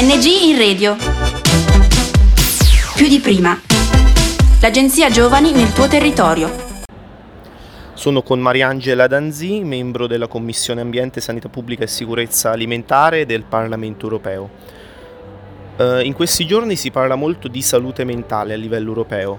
[0.00, 0.96] ANG in radio.
[2.96, 3.60] Più di prima.
[4.62, 6.50] L'agenzia Giovani nel tuo territorio.
[7.92, 14.06] Sono con Mariangela Danzi, membro della Commissione Ambiente, Sanità Pubblica e Sicurezza Alimentare del Parlamento
[14.06, 14.48] Europeo.
[15.76, 19.38] Uh, in questi giorni si parla molto di salute mentale a livello europeo.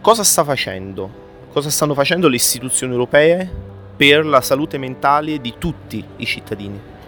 [0.00, 1.48] Cosa sta facendo?
[1.50, 3.50] Cosa stanno facendo le istituzioni europee
[3.96, 6.98] per la salute mentale di tutti i cittadini?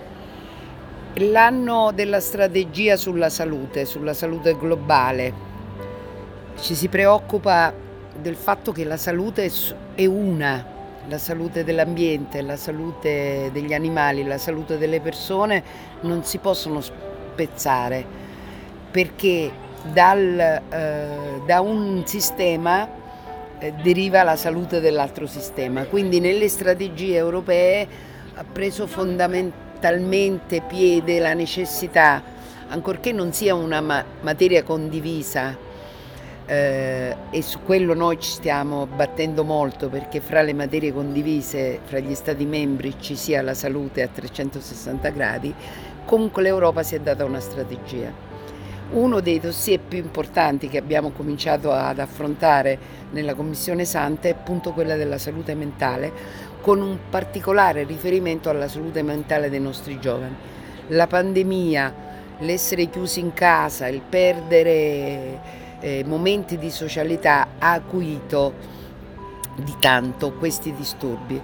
[1.16, 5.50] L'anno della strategia sulla salute, sulla salute globale,
[6.58, 7.70] ci si preoccupa
[8.18, 9.52] del fatto che la salute
[9.94, 10.64] è una,
[11.06, 15.62] la salute dell'ambiente, la salute degli animali, la salute delle persone
[16.00, 18.02] non si possono spezzare
[18.90, 19.50] perché
[19.92, 22.88] dal, eh, da un sistema
[23.58, 25.84] eh, deriva la salute dell'altro sistema.
[25.84, 27.86] Quindi nelle strategie europee
[28.34, 32.22] ha preso fondamentale talmente piede la necessità,
[32.68, 35.58] ancorché non sia una ma- materia condivisa,
[36.46, 41.98] eh, e su quello noi ci stiamo battendo molto perché fra le materie condivise fra
[41.98, 45.52] gli Stati membri ci sia la salute a 360 gradi,
[46.04, 48.30] comunque l'Europa si è data una strategia.
[48.90, 52.78] Uno dei dossier più importanti che abbiamo cominciato ad affrontare
[53.10, 56.12] nella Commissione Sante è appunto quella della salute mentale,
[56.62, 60.34] con un particolare riferimento alla salute mentale dei nostri giovani.
[60.88, 61.94] La pandemia,
[62.38, 65.40] l'essere chiusi in casa, il perdere
[65.80, 68.54] eh, momenti di socialità ha acuito
[69.56, 71.40] di tanto questi disturbi.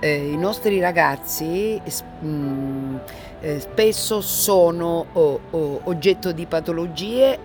[0.00, 1.80] Eh, I nostri ragazzi
[2.20, 2.96] mh, mm,
[3.40, 7.38] eh, spesso sono oh, oh, oggetto di patologie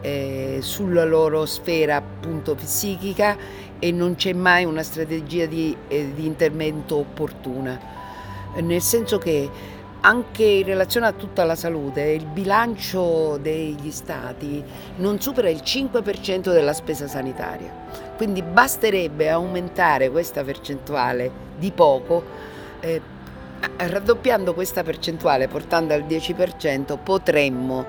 [0.00, 3.36] eh, sulla loro sfera appunto psichica
[3.84, 7.76] e non c'è mai una strategia di, eh, di intervento opportuna,
[8.54, 9.50] nel senso che
[10.02, 14.62] anche in relazione a tutta la salute, il bilancio degli stati
[14.98, 17.72] non supera il 5% della spesa sanitaria.
[18.16, 21.28] Quindi basterebbe aumentare questa percentuale
[21.58, 22.22] di poco,
[22.78, 23.00] eh,
[23.78, 27.84] raddoppiando questa percentuale, portando al 10%, potremmo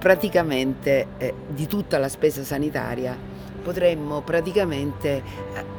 [0.00, 3.33] praticamente eh, di tutta la spesa sanitaria
[3.64, 5.22] potremmo praticamente eh,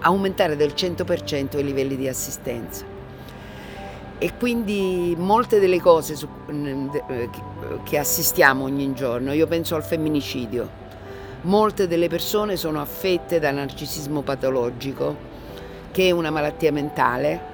[0.01, 2.83] aumentare del 100% i livelli di assistenza.
[4.17, 7.29] E quindi molte delle cose su, eh,
[7.83, 10.83] che assistiamo ogni giorno, io penso al femminicidio,
[11.41, 15.33] molte delle persone sono affette da narcisismo patologico,
[15.91, 17.53] che è una malattia mentale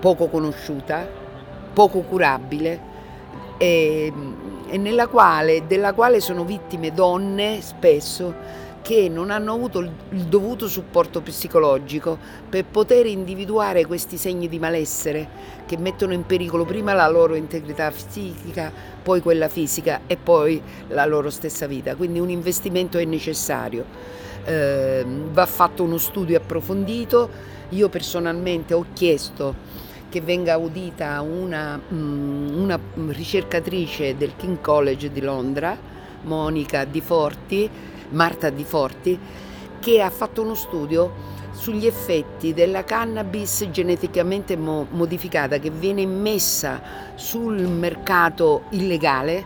[0.00, 1.06] poco conosciuta,
[1.72, 2.92] poco curabile
[3.58, 4.12] e,
[4.68, 9.90] e nella quale, della quale sono vittime donne spesso che non hanno avuto il
[10.28, 15.26] dovuto supporto psicologico per poter individuare questi segni di malessere
[15.64, 18.70] che mettono in pericolo prima la loro integrità psichica,
[19.02, 21.96] poi quella fisica e poi la loro stessa vita.
[21.96, 23.86] Quindi un investimento è necessario.
[24.44, 25.02] Eh,
[25.32, 27.30] va fatto uno studio approfondito.
[27.70, 29.54] Io personalmente ho chiesto
[30.10, 35.74] che venga audita una, mm, una ricercatrice del King College di Londra,
[36.24, 37.70] Monica Di Forti,
[38.10, 39.18] Marta Di Forti,
[39.80, 46.80] che ha fatto uno studio sugli effetti della cannabis geneticamente mo- modificata che viene immessa
[47.14, 49.44] sul mercato illegale,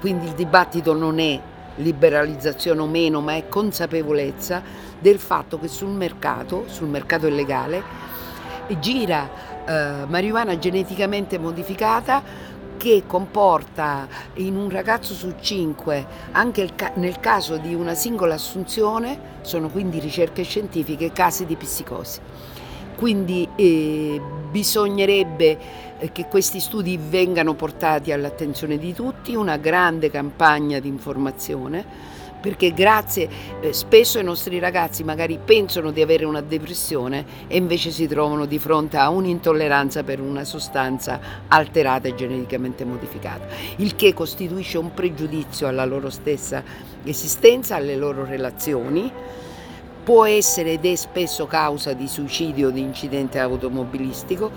[0.00, 1.40] quindi il dibattito non è
[1.76, 4.62] liberalizzazione o meno, ma è consapevolezza
[4.98, 7.82] del fatto che sul mercato, sul mercato illegale,
[8.78, 9.28] gira
[9.66, 12.22] eh, marijuana geneticamente modificata
[12.80, 19.68] che comporta in un ragazzo su cinque, anche nel caso di una singola assunzione, sono
[19.68, 22.20] quindi ricerche scientifiche, casi di psicosi.
[22.96, 24.18] Quindi eh,
[24.50, 25.58] bisognerebbe
[25.98, 31.84] eh, che questi studi vengano portati all'attenzione di tutti, una grande campagna di informazione
[32.40, 33.28] perché grazie
[33.60, 38.46] eh, spesso i nostri ragazzi magari pensano di avere una depressione e invece si trovano
[38.46, 43.46] di fronte a un'intolleranza per una sostanza alterata e geneticamente modificata,
[43.76, 46.62] il che costituisce un pregiudizio alla loro stessa
[47.04, 49.12] esistenza, alle loro relazioni.
[50.02, 54.50] Può essere ed è spesso causa di suicidio o di incidente automobilistico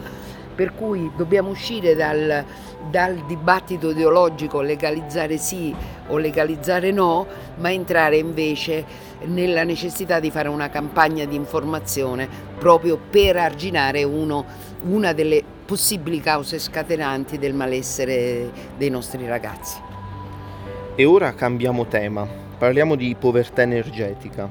[0.54, 2.44] per cui dobbiamo uscire dal,
[2.90, 5.74] dal, dibattito ideologico legalizzare sì
[6.08, 7.26] o legalizzare no,
[7.58, 8.86] ma entrare invece
[9.26, 12.28] nella necessità di fare una campagna di informazione
[12.58, 14.46] proprio per arginare uno,
[14.84, 19.80] una delle possibili cause scatenanti del malessere dei nostri ragazzi.
[20.96, 22.28] E ora cambiamo tema,
[22.58, 24.48] parliamo di povertà energetica.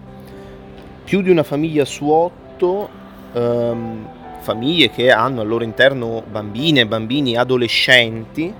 [1.04, 2.88] Più di una famiglia su otto
[3.32, 4.08] um,
[4.42, 8.52] famiglie che hanno al loro interno bambine, bambini, adolescenti,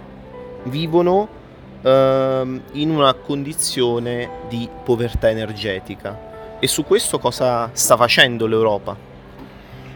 [0.65, 1.29] vivono
[1.83, 6.31] ehm, in una condizione di povertà energetica.
[6.59, 8.97] E su questo cosa sta facendo l'Europa?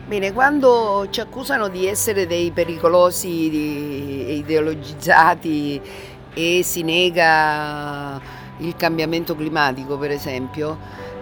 [0.07, 5.81] Bene, quando ci accusano di essere dei pericolosi di, ideologizzati
[6.33, 8.21] e si nega
[8.59, 10.79] il cambiamento climatico, per esempio,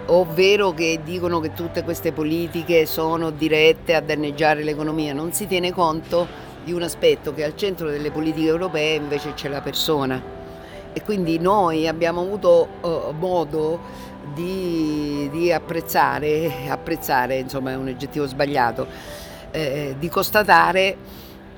[0.06, 5.72] ovvero che dicono che tutte queste politiche sono dirette a danneggiare l'economia, non si tiene
[5.72, 6.26] conto
[6.64, 10.22] di un aspetto che al centro delle politiche europee invece c'è la persona.
[10.92, 13.80] E quindi noi abbiamo avuto uh, modo
[14.32, 18.86] di, di, apprezzare, apprezzare insomma è un aggettivo sbagliato,
[19.50, 20.96] eh, di constatare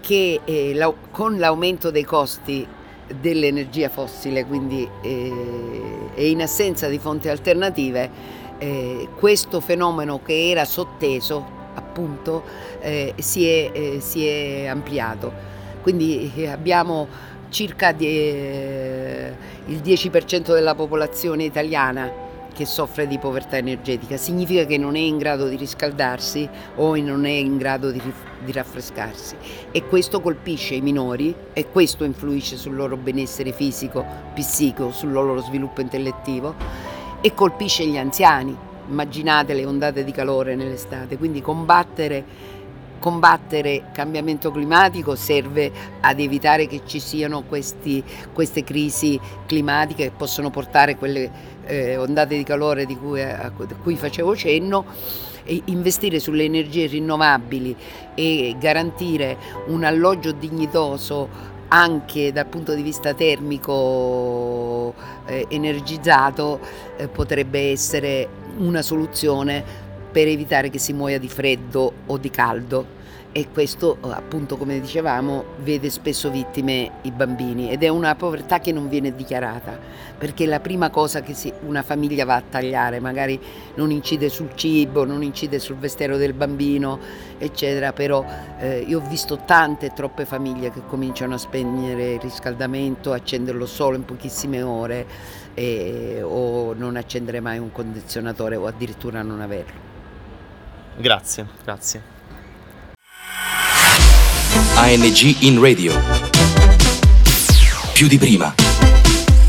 [0.00, 2.66] che eh, la, con l'aumento dei costi
[3.20, 8.10] dell'energia fossile, quindi eh, e in assenza di fonti alternative,
[8.58, 12.42] eh, questo fenomeno che era sotteso appunto
[12.80, 15.32] eh, si, è, eh, si, è, ampliato.
[15.82, 17.06] Quindi eh, abbiamo
[17.48, 19.32] circa di, eh,
[19.66, 22.24] il 10% della popolazione italiana
[22.56, 27.26] che soffre di povertà energetica, significa che non è in grado di riscaldarsi o non
[27.26, 28.00] è in grado di,
[28.42, 29.36] di raffrescarsi.
[29.70, 35.38] E questo colpisce i minori e questo influisce sul loro benessere fisico, psichico, sul loro
[35.42, 36.54] sviluppo intellettivo
[37.20, 38.56] e colpisce gli anziani.
[38.88, 42.24] Immaginate le ondate di calore nell'estate, quindi combattere
[42.98, 45.70] combattere cambiamento climatico serve
[46.00, 48.02] ad evitare che ci siano questi,
[48.32, 51.30] queste crisi climatiche che possono portare quelle
[51.64, 53.50] eh, ondate di calore di cui, a
[53.82, 54.84] cui facevo cenno
[55.44, 57.76] e investire sulle energie rinnovabili
[58.14, 59.36] e garantire
[59.68, 64.94] un alloggio dignitoso anche dal punto di vista termico
[65.26, 66.60] eh, energizzato
[66.96, 68.28] eh, potrebbe essere
[68.58, 72.96] una soluzione per evitare che si muoia di freddo o di caldo
[73.36, 78.72] e questo appunto come dicevamo vede spesso vittime i bambini ed è una povertà che
[78.72, 79.78] non viene dichiarata
[80.16, 83.38] perché la prima cosa che si, una famiglia va a tagliare magari
[83.74, 86.98] non incide sul cibo, non incide sul vestero del bambino
[87.36, 88.24] eccetera però
[88.58, 93.96] eh, io ho visto tante troppe famiglie che cominciano a spegnere il riscaldamento, accenderlo solo
[93.96, 95.06] in pochissime ore
[95.52, 99.95] e, o non accendere mai un condizionatore o addirittura non averlo.
[100.98, 102.02] Grazie, grazie.
[104.76, 105.92] ANG in radio.
[107.92, 108.54] Più di prima.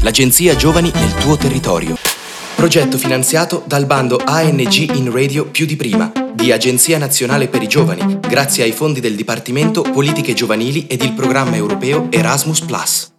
[0.01, 1.95] L'agenzia Giovani nel tuo territorio.
[2.55, 7.67] Progetto finanziato dal bando ANG in radio più di prima di Agenzia Nazionale per i
[7.67, 12.61] Giovani, grazie ai fondi del Dipartimento Politiche Giovanili ed il programma europeo Erasmus⁇